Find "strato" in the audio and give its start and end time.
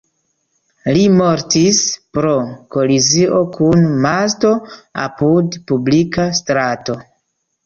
6.43-6.99